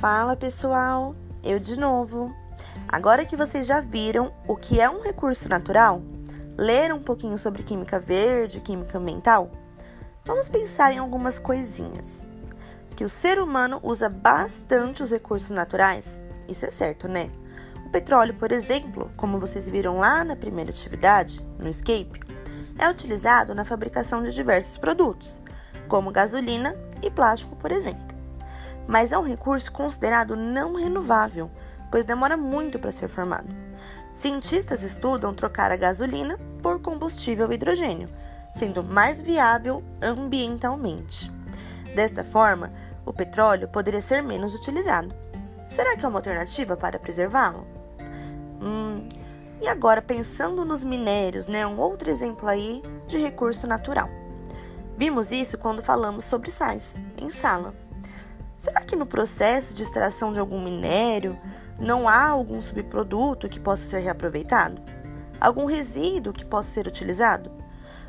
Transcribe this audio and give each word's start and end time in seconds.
Fala 0.00 0.36
pessoal, 0.36 1.16
eu 1.42 1.58
de 1.58 1.76
novo. 1.76 2.32
Agora 2.86 3.24
que 3.24 3.36
vocês 3.36 3.66
já 3.66 3.80
viram 3.80 4.32
o 4.46 4.54
que 4.54 4.80
é 4.80 4.88
um 4.88 5.00
recurso 5.00 5.48
natural, 5.48 6.00
leram 6.56 6.98
um 6.98 7.02
pouquinho 7.02 7.36
sobre 7.36 7.64
química 7.64 7.98
verde, 7.98 8.60
química 8.60 8.96
ambiental, 8.96 9.50
vamos 10.24 10.48
pensar 10.48 10.92
em 10.92 10.98
algumas 10.98 11.40
coisinhas. 11.40 12.30
Que 12.94 13.02
o 13.02 13.08
ser 13.08 13.40
humano 13.40 13.80
usa 13.82 14.08
bastante 14.08 15.02
os 15.02 15.10
recursos 15.10 15.50
naturais, 15.50 16.24
isso 16.46 16.64
é 16.64 16.70
certo, 16.70 17.08
né? 17.08 17.28
O 17.84 17.90
petróleo, 17.90 18.34
por 18.34 18.52
exemplo, 18.52 19.10
como 19.16 19.40
vocês 19.40 19.68
viram 19.68 19.98
lá 19.98 20.22
na 20.22 20.36
primeira 20.36 20.70
atividade, 20.70 21.44
no 21.58 21.68
escape, 21.68 22.20
é 22.78 22.88
utilizado 22.88 23.52
na 23.52 23.64
fabricação 23.64 24.22
de 24.22 24.32
diversos 24.32 24.78
produtos, 24.78 25.42
como 25.88 26.12
gasolina 26.12 26.76
e 27.02 27.10
plástico, 27.10 27.56
por 27.56 27.72
exemplo 27.72 28.17
mas 28.88 29.12
é 29.12 29.18
um 29.18 29.22
recurso 29.22 29.70
considerado 29.70 30.34
não 30.34 30.74
renovável, 30.74 31.50
pois 31.90 32.06
demora 32.06 32.38
muito 32.38 32.78
para 32.78 32.90
ser 32.90 33.08
formado. 33.08 33.54
Cientistas 34.14 34.82
estudam 34.82 35.34
trocar 35.34 35.70
a 35.70 35.76
gasolina 35.76 36.38
por 36.62 36.80
combustível 36.80 37.52
hidrogênio, 37.52 38.08
sendo 38.54 38.82
mais 38.82 39.20
viável 39.20 39.84
ambientalmente. 40.02 41.30
Desta 41.94 42.24
forma, 42.24 42.72
o 43.04 43.12
petróleo 43.12 43.68
poderia 43.68 44.00
ser 44.00 44.22
menos 44.22 44.54
utilizado. 44.54 45.14
Será 45.68 45.94
que 45.94 46.04
é 46.04 46.08
uma 46.08 46.18
alternativa 46.18 46.76
para 46.76 46.98
preservá-lo? 46.98 47.66
Hum, 48.60 49.06
e 49.60 49.68
agora 49.68 50.00
pensando 50.00 50.64
nos 50.64 50.82
minérios, 50.82 51.46
né, 51.46 51.66
um 51.66 51.78
outro 51.78 52.10
exemplo 52.10 52.48
aí 52.48 52.82
de 53.06 53.18
recurso 53.18 53.66
natural. 53.66 54.08
Vimos 54.96 55.30
isso 55.30 55.58
quando 55.58 55.82
falamos 55.82 56.24
sobre 56.24 56.50
sais 56.50 56.94
em 57.20 57.30
sala. 57.30 57.74
Que 58.88 58.96
no 58.96 59.04
processo 59.04 59.74
de 59.74 59.82
extração 59.82 60.32
de 60.32 60.38
algum 60.38 60.64
minério 60.64 61.38
não 61.78 62.08
há 62.08 62.26
algum 62.26 62.58
subproduto 62.58 63.46
que 63.46 63.60
possa 63.60 63.86
ser 63.86 63.98
reaproveitado? 63.98 64.80
Algum 65.38 65.66
resíduo 65.66 66.32
que 66.32 66.42
possa 66.42 66.70
ser 66.70 66.86
utilizado? 66.86 67.52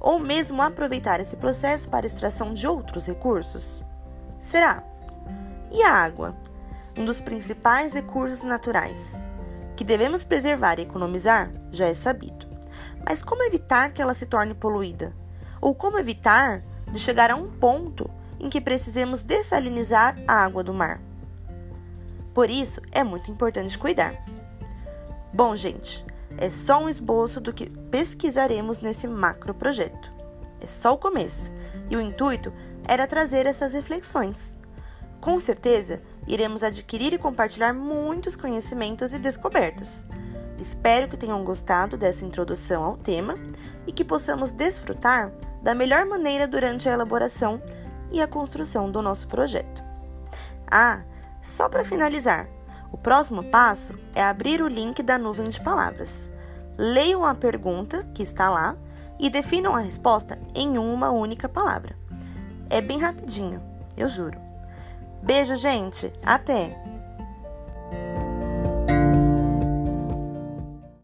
Ou 0.00 0.18
mesmo 0.18 0.60
aproveitar 0.60 1.20
esse 1.20 1.36
processo 1.36 1.88
para 1.88 2.06
extração 2.06 2.52
de 2.52 2.66
outros 2.66 3.06
recursos? 3.06 3.84
Será? 4.40 4.82
E 5.70 5.80
a 5.80 5.92
água? 5.92 6.34
Um 6.98 7.04
dos 7.04 7.20
principais 7.20 7.94
recursos 7.94 8.42
naturais. 8.42 9.22
Que 9.76 9.84
devemos 9.84 10.24
preservar 10.24 10.80
e 10.80 10.82
economizar 10.82 11.52
já 11.70 11.86
é 11.86 11.94
sabido. 11.94 12.48
Mas 13.06 13.22
como 13.22 13.44
evitar 13.44 13.92
que 13.92 14.02
ela 14.02 14.12
se 14.12 14.26
torne 14.26 14.54
poluída? 14.54 15.14
Ou 15.60 15.72
como 15.72 16.00
evitar 16.00 16.64
de 16.90 16.98
chegar 16.98 17.30
a 17.30 17.36
um 17.36 17.48
ponto 17.48 18.10
em 18.38 18.48
que 18.48 18.60
precisemos 18.60 19.22
dessalinizar 19.22 20.16
a 20.26 20.44
água 20.44 20.62
do 20.62 20.74
mar. 20.74 21.00
Por 22.32 22.50
isso, 22.50 22.80
é 22.90 23.04
muito 23.04 23.30
importante 23.30 23.78
cuidar. 23.78 24.14
Bom, 25.32 25.54
gente, 25.54 26.04
é 26.36 26.50
só 26.50 26.82
um 26.82 26.88
esboço 26.88 27.40
do 27.40 27.52
que 27.52 27.70
pesquisaremos 27.90 28.80
nesse 28.80 29.06
macro 29.06 29.54
projeto. 29.54 30.12
É 30.60 30.66
só 30.66 30.94
o 30.94 30.98
começo, 30.98 31.52
e 31.88 31.96
o 31.96 32.00
intuito 32.00 32.52
era 32.86 33.06
trazer 33.06 33.46
essas 33.46 33.72
reflexões. 33.72 34.58
Com 35.20 35.38
certeza, 35.40 36.02
iremos 36.26 36.62
adquirir 36.62 37.12
e 37.12 37.18
compartilhar 37.18 37.72
muitos 37.72 38.36
conhecimentos 38.36 39.14
e 39.14 39.18
descobertas. 39.18 40.04
Espero 40.58 41.08
que 41.08 41.16
tenham 41.16 41.44
gostado 41.44 41.96
dessa 41.96 42.24
introdução 42.24 42.84
ao 42.84 42.96
tema 42.96 43.34
e 43.86 43.92
que 43.92 44.04
possamos 44.04 44.52
desfrutar 44.52 45.32
da 45.62 45.74
melhor 45.74 46.04
maneira 46.06 46.46
durante 46.46 46.88
a 46.88 46.92
elaboração 46.92 47.60
e 48.14 48.22
a 48.22 48.28
construção 48.28 48.90
do 48.90 49.02
nosso 49.02 49.26
projeto. 49.26 49.82
Ah, 50.70 51.02
só 51.42 51.68
para 51.68 51.84
finalizar, 51.84 52.48
o 52.92 52.96
próximo 52.96 53.42
passo 53.44 53.98
é 54.14 54.22
abrir 54.22 54.62
o 54.62 54.68
link 54.68 55.02
da 55.02 55.18
nuvem 55.18 55.48
de 55.48 55.60
palavras. 55.60 56.30
Leiam 56.78 57.24
a 57.24 57.34
pergunta 57.34 58.06
que 58.14 58.22
está 58.22 58.48
lá 58.48 58.76
e 59.18 59.28
definam 59.28 59.74
a 59.74 59.80
resposta 59.80 60.38
em 60.54 60.78
uma 60.78 61.10
única 61.10 61.48
palavra. 61.48 61.96
É 62.70 62.80
bem 62.80 62.98
rapidinho, 62.98 63.60
eu 63.96 64.08
juro. 64.08 64.38
Beijo, 65.22 65.56
gente. 65.56 66.12
Até! 66.24 66.93